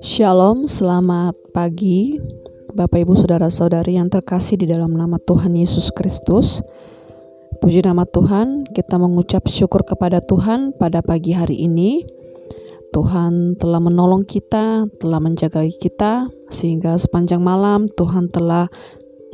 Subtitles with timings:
[0.00, 2.16] Shalom, selamat pagi
[2.72, 6.64] Bapak Ibu Saudara-saudari yang terkasih di dalam nama Tuhan Yesus Kristus.
[7.60, 12.08] Puji nama Tuhan, kita mengucap syukur kepada Tuhan pada pagi hari ini.
[12.96, 18.72] Tuhan telah menolong kita, telah menjaga kita Sehingga sepanjang malam Tuhan telah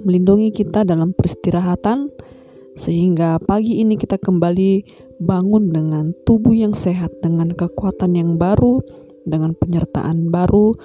[0.03, 2.11] melindungi kita dalam peristirahatan.
[2.75, 8.83] Sehingga pagi ini kita kembali bangun dengan tubuh yang sehat, dengan kekuatan yang baru,
[9.27, 10.79] dengan penyertaan baru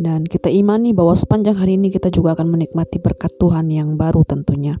[0.00, 4.24] dan kita imani bahwa sepanjang hari ini kita juga akan menikmati berkat Tuhan yang baru
[4.24, 4.80] tentunya.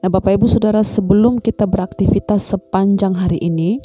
[0.00, 3.84] Nah, Bapak Ibu Saudara, sebelum kita beraktivitas sepanjang hari ini,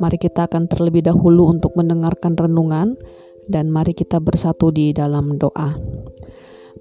[0.00, 2.96] mari kita akan terlebih dahulu untuk mendengarkan renungan
[3.44, 5.76] dan mari kita bersatu di dalam doa.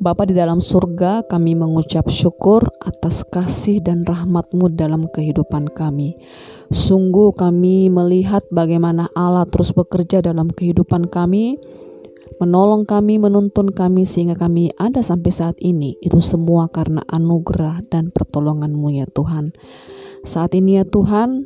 [0.01, 6.17] Bapa di dalam surga, kami mengucap syukur atas kasih dan rahmat-Mu dalam kehidupan kami.
[6.73, 11.61] Sungguh kami melihat bagaimana Allah terus bekerja dalam kehidupan kami,
[12.41, 15.93] menolong kami, menuntun kami sehingga kami ada sampai saat ini.
[16.01, 19.53] Itu semua karena anugerah dan pertolongan-Mu ya Tuhan.
[20.25, 21.45] Saat ini ya Tuhan,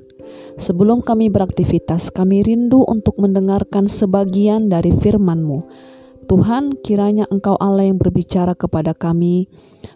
[0.55, 5.91] sebelum kami beraktivitas, kami rindu untuk mendengarkan sebagian dari firman-Mu
[6.27, 9.47] Tuhan, kiranya Engkau Allah yang berbicara kepada kami,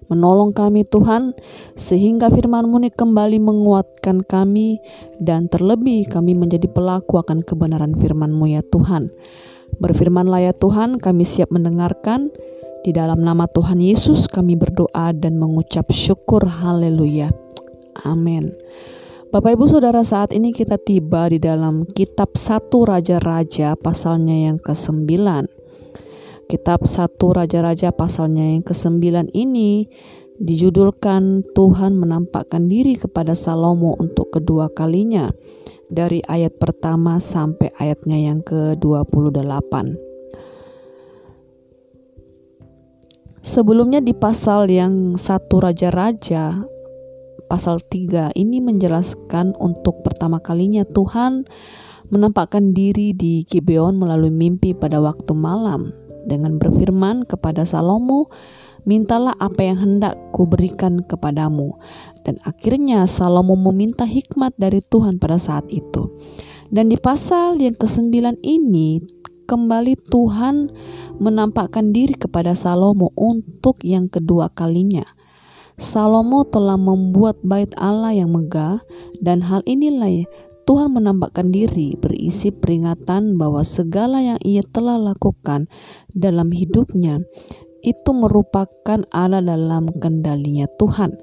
[0.08, 1.36] menolong kami Tuhan,
[1.76, 4.80] sehingga firman-Mu ini kembali menguatkan kami,
[5.20, 9.12] dan terlebih kami menjadi pelaku akan kebenaran firman-Mu ya Tuhan.
[9.78, 12.32] Berfirmanlah ya Tuhan, kami siap mendengarkan,
[12.82, 17.30] di dalam nama Tuhan Yesus kami berdoa dan mengucap syukur haleluya.
[18.02, 18.50] Amin.
[19.30, 25.08] Bapak Ibu Saudara saat ini kita tiba di dalam kitab satu Raja-Raja pasalnya yang ke-9.
[26.52, 29.88] Kitab 1 Raja-Raja pasalnya yang ke-9 ini
[30.36, 35.32] dijudulkan Tuhan menampakkan diri kepada Salomo untuk kedua kalinya
[35.88, 39.96] dari ayat pertama sampai ayatnya yang ke-28.
[43.40, 46.68] Sebelumnya di pasal yang satu Raja-Raja
[47.48, 51.48] pasal 3 ini menjelaskan untuk pertama kalinya Tuhan
[52.12, 58.30] menampakkan diri di Gibeon melalui mimpi pada waktu malam dengan berfirman kepada Salomo,
[58.82, 61.78] Mintalah apa yang hendak kuberikan kepadamu.
[62.26, 66.10] Dan akhirnya Salomo meminta hikmat dari Tuhan pada saat itu.
[66.74, 69.06] Dan di pasal yang kesembilan ini,
[69.46, 70.74] kembali Tuhan
[71.22, 75.06] menampakkan diri kepada Salomo untuk yang kedua kalinya.
[75.76, 78.80] Salomo telah membuat bait Allah yang megah
[79.20, 80.26] dan hal inilah
[80.66, 85.68] Tuhan menampakkan diri berisi peringatan bahwa segala yang ia telah lakukan
[86.14, 87.20] dalam hidupnya
[87.82, 91.18] itu merupakan Allah dalam kendalinya Tuhan.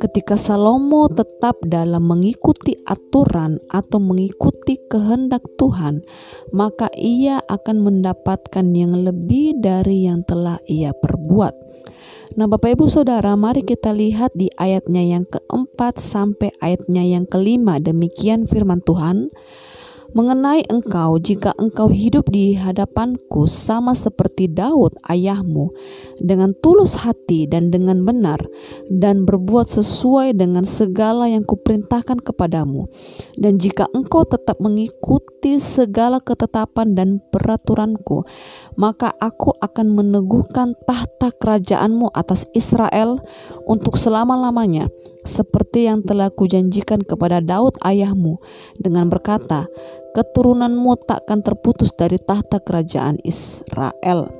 [0.00, 6.00] Ketika Salomo tetap dalam mengikuti aturan atau mengikuti kehendak Tuhan,
[6.56, 11.59] maka ia akan mendapatkan yang lebih dari yang telah ia perbuat.
[12.38, 17.82] Nah, Bapak Ibu Saudara, mari kita lihat di ayatnya yang keempat sampai ayatnya yang kelima.
[17.82, 19.34] Demikian firman Tuhan
[20.14, 25.70] mengenai engkau jika engkau hidup di hadapanku sama seperti Daud ayahmu
[26.18, 28.42] dengan tulus hati dan dengan benar
[28.90, 32.90] dan berbuat sesuai dengan segala yang kuperintahkan kepadamu
[33.38, 38.28] dan jika engkau tetap mengikuti segala ketetapan dan peraturanku
[38.76, 43.24] maka aku akan meneguhkan tahta kerajaanmu atas Israel
[43.64, 44.92] untuk selama-lamanya
[45.24, 48.40] seperti yang telah kujanjikan kepada Daud ayahmu
[48.80, 49.68] dengan berkata,
[50.16, 54.32] keturunanmu takkan terputus dari tahta kerajaan Israel.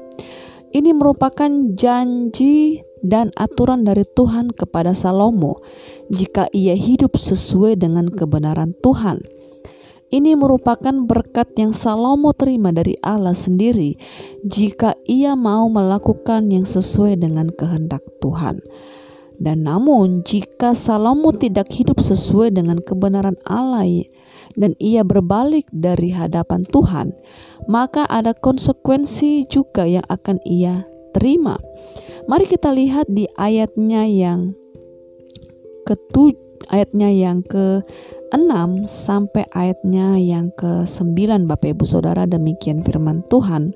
[0.70, 5.64] Ini merupakan janji dan aturan dari Tuhan kepada Salomo
[6.12, 9.39] jika ia hidup sesuai dengan kebenaran Tuhan.
[10.10, 13.94] Ini merupakan berkat yang Salomo terima dari Allah sendiri
[14.42, 18.58] jika ia mau melakukan yang sesuai dengan kehendak Tuhan.
[19.40, 23.86] Dan namun jika Salomo tidak hidup sesuai dengan kebenaran Allah
[24.58, 27.14] dan ia berbalik dari hadapan Tuhan,
[27.70, 30.84] maka ada konsekuensi juga yang akan ia
[31.14, 31.56] terima.
[32.26, 34.58] Mari kita lihat di ayatnya yang
[35.86, 37.80] ketujuh, ayatnya yang ke
[38.30, 43.74] 6 sampai ayatnya yang ke-9 Bapak Ibu Saudara demikian firman Tuhan.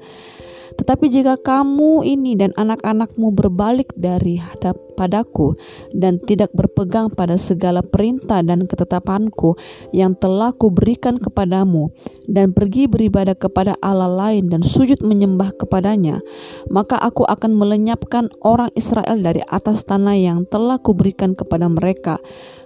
[0.75, 5.55] Tetapi jika kamu ini dan anak-anakmu berbalik dari hadap padaku
[5.95, 9.55] dan tidak berpegang pada segala perintah dan ketetapanku
[9.95, 11.95] yang telah kuberikan kepadamu
[12.27, 16.23] dan pergi beribadah kepada Allah lain dan sujud menyembah kepadanya,
[16.71, 22.19] maka aku akan melenyapkan orang Israel dari atas tanah yang telah kuberikan kepada mereka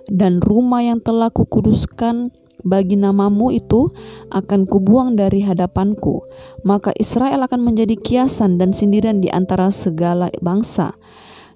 [0.09, 2.33] dan rumah yang telah kukuduskan
[2.67, 3.93] bagi namamu itu
[4.35, 6.27] akan kubuang dari hadapanku.
[6.67, 10.99] Maka Israel akan menjadi kiasan dan sindiran di antara segala bangsa.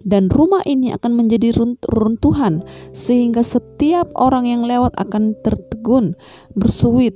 [0.02, 1.54] Dan rumah ini akan menjadi
[1.86, 6.18] runtuhan sehingga setiap orang yang lewat akan tertegun,
[6.58, 7.14] bersuit,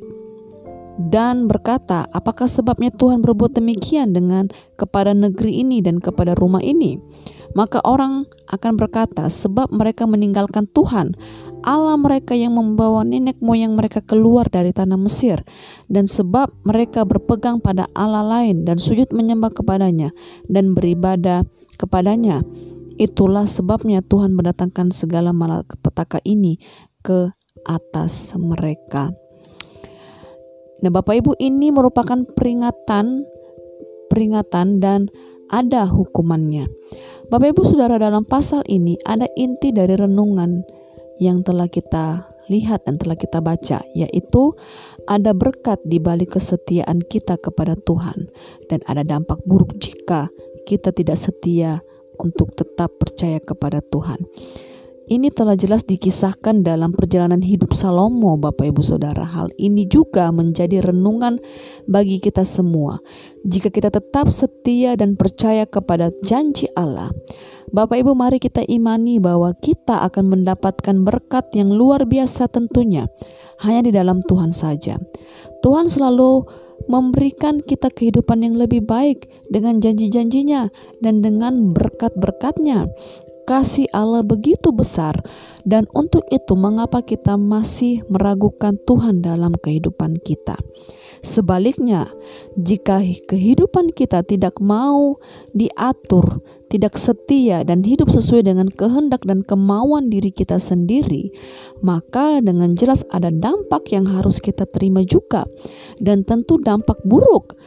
[0.97, 4.49] dan berkata, "Apakah sebabnya Tuhan berbuat demikian dengan
[4.81, 6.97] kepada negeri ini dan kepada rumah ini?"
[7.57, 11.17] Maka orang akan berkata, "Sebab mereka meninggalkan Tuhan,
[11.67, 15.43] Allah mereka yang membawa nenek moyang mereka keluar dari tanah Mesir
[15.91, 20.15] dan sebab mereka berpegang pada Allah lain dan sujud menyembah kepadanya
[20.47, 21.43] dan beribadah
[21.75, 22.47] kepadanya
[23.03, 26.63] itulah sebabnya Tuhan mendatangkan segala malapetaka ini
[27.03, 27.35] ke
[27.67, 29.11] atas mereka
[30.85, 33.25] Nah Bapak Ibu ini merupakan peringatan
[34.13, 35.11] peringatan dan
[35.51, 36.69] ada hukumannya
[37.27, 40.63] Bapak Ibu Saudara dalam pasal ini ada inti dari renungan
[41.19, 44.55] yang telah kita lihat dan telah kita baca, yaitu
[45.11, 48.31] ada berkat di balik kesetiaan kita kepada Tuhan,
[48.71, 50.31] dan ada dampak buruk jika
[50.67, 51.83] kita tidak setia
[52.23, 54.23] untuk tetap percaya kepada Tuhan.
[55.07, 59.23] Ini telah jelas dikisahkan dalam perjalanan hidup Salomo, Bapak Ibu Saudara.
[59.23, 61.39] Hal ini juga menjadi renungan
[61.87, 62.99] bagi kita semua.
[63.47, 67.15] Jika kita tetap setia dan percaya kepada janji Allah,
[67.71, 73.07] Bapak Ibu mari kita imani bahwa kita akan mendapatkan berkat yang luar biasa tentunya
[73.63, 74.99] hanya di dalam Tuhan saja.
[75.63, 76.51] Tuhan selalu
[76.91, 80.71] memberikan kita kehidupan yang lebih baik dengan janji-janjinya
[81.03, 82.91] dan dengan berkat-berkatnya.
[83.47, 85.23] Kasih Allah begitu besar
[85.63, 90.59] dan untuk itu mengapa kita masih meragukan Tuhan dalam kehidupan kita.
[91.23, 92.11] Sebaliknya,
[92.59, 95.19] jika kehidupan kita tidak mau
[95.55, 101.35] diatur, tidak setia, dan hidup sesuai dengan kehendak dan kemauan diri kita sendiri,
[101.83, 105.47] maka dengan jelas ada dampak yang harus kita terima juga,
[105.99, 107.59] dan tentu dampak buruk,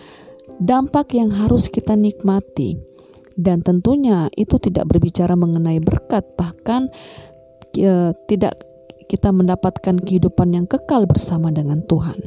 [0.60, 2.89] dampak yang harus kita nikmati.
[3.40, 6.92] Dan tentunya itu tidak berbicara mengenai berkat, bahkan
[7.72, 8.60] e, tidak
[9.08, 12.20] kita mendapatkan kehidupan yang kekal bersama dengan Tuhan.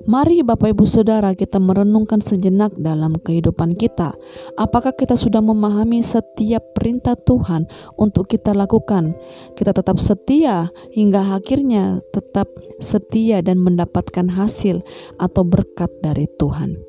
[0.00, 4.16] Mari Bapak Ibu Saudara kita merenungkan sejenak dalam kehidupan kita.
[4.56, 7.68] Apakah kita sudah memahami setiap perintah Tuhan
[8.00, 9.12] untuk kita lakukan?
[9.60, 12.48] Kita tetap setia hingga akhirnya tetap
[12.80, 14.80] setia dan mendapatkan hasil
[15.20, 16.80] atau berkat dari Tuhan.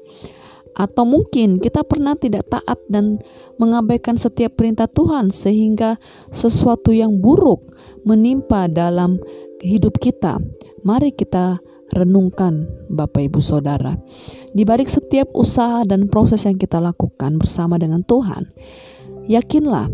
[0.76, 3.20] Atau mungkin kita pernah tidak taat dan
[3.60, 6.00] mengabaikan setiap perintah Tuhan sehingga
[6.32, 7.72] sesuatu yang buruk
[8.08, 9.20] menimpa dalam
[9.62, 10.42] hidup kita.
[10.82, 14.00] Mari kita renungkan Bapak Ibu Saudara.
[14.52, 18.52] Di balik setiap usaha dan proses yang kita lakukan bersama dengan Tuhan,
[19.28, 19.92] yakinlah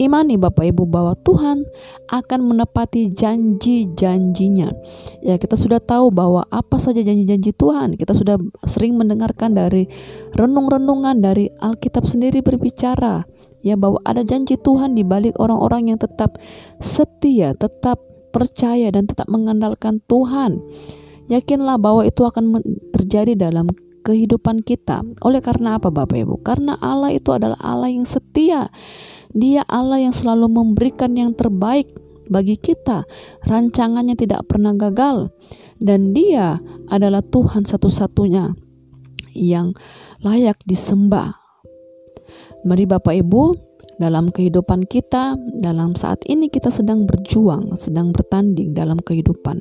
[0.00, 1.68] imani Bapak Ibu bahwa Tuhan
[2.08, 4.72] akan menepati janji-janjinya.
[5.20, 8.00] Ya, kita sudah tahu bahwa apa saja janji-janji Tuhan.
[8.00, 9.84] Kita sudah sering mendengarkan dari
[10.32, 13.28] renung-renungan dari Alkitab sendiri berbicara
[13.60, 16.40] ya bahwa ada janji Tuhan di balik orang-orang yang tetap
[16.80, 18.00] setia, tetap
[18.32, 20.64] percaya dan tetap mengandalkan Tuhan.
[21.30, 22.58] Yakinlah bahwa itu akan
[22.90, 23.70] terjadi dalam
[24.02, 25.04] kehidupan kita.
[25.22, 26.40] Oleh karena apa Bapak Ibu?
[26.42, 28.72] Karena Allah itu adalah Allah yang setia.
[29.30, 31.92] Dia Allah yang selalu memberikan yang terbaik
[32.26, 33.06] bagi kita.
[33.46, 35.30] Rancangannya tidak pernah gagal.
[35.80, 36.60] Dan dia
[36.92, 38.52] adalah Tuhan satu-satunya
[39.32, 39.72] yang
[40.20, 41.40] layak disembah.
[42.60, 49.00] Mari Bapak Ibu, dalam kehidupan kita, dalam saat ini kita sedang berjuang, sedang bertanding dalam
[49.00, 49.60] kehidupan.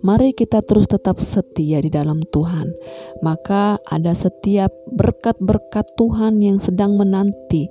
[0.00, 2.72] Mari kita terus tetap setia di dalam Tuhan.
[3.20, 7.68] Maka ada setiap berkat-berkat Tuhan yang sedang menanti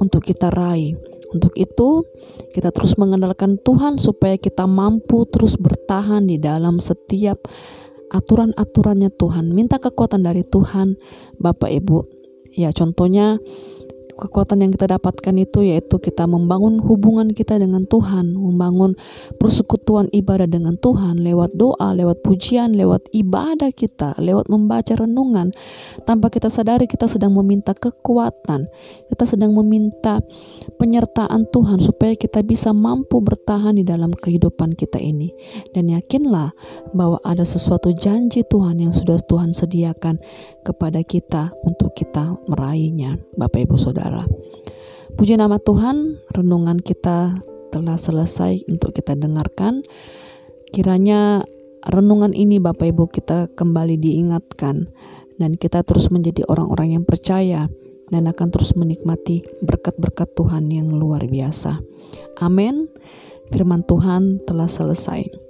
[0.00, 0.96] untuk kita raih.
[1.28, 2.08] Untuk itu,
[2.56, 7.44] kita terus mengandalkan Tuhan supaya kita mampu terus bertahan di dalam setiap
[8.08, 9.52] aturan-aturannya Tuhan.
[9.52, 10.96] Minta kekuatan dari Tuhan,
[11.36, 11.98] Bapak Ibu.
[12.56, 13.36] Ya, contohnya
[14.18, 18.98] kekuatan yang kita dapatkan itu yaitu kita membangun hubungan kita dengan Tuhan, membangun
[19.38, 25.54] persekutuan ibadah dengan Tuhan lewat doa, lewat pujian, lewat ibadah kita, lewat membaca renungan.
[26.02, 28.66] Tanpa kita sadari kita sedang meminta kekuatan,
[29.06, 30.18] kita sedang meminta
[30.82, 35.30] penyertaan Tuhan supaya kita bisa mampu bertahan di dalam kehidupan kita ini.
[35.70, 36.50] Dan yakinlah
[36.90, 40.18] bahwa ada sesuatu janji Tuhan yang sudah Tuhan sediakan
[40.66, 43.76] kepada kita untuk kita meraihnya, Bapak Ibu
[44.08, 44.24] Saudara.
[45.20, 49.84] Puji nama Tuhan, renungan kita telah selesai untuk kita dengarkan.
[50.72, 51.44] Kiranya
[51.84, 54.88] renungan ini Bapak Ibu kita kembali diingatkan
[55.36, 57.68] dan kita terus menjadi orang-orang yang percaya
[58.08, 61.76] dan akan terus menikmati berkat-berkat Tuhan yang luar biasa.
[62.40, 62.88] Amin.
[63.52, 65.47] Firman Tuhan telah selesai.